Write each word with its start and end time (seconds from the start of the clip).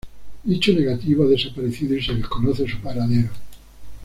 Dicho 0.43 0.73
negativo 0.73 1.23
ha 1.25 1.27
desaparecido 1.27 1.93
y 1.95 2.03
se 2.03 2.15
desconoce 2.15 2.67
su 2.67 2.79
paradero. 2.79 3.29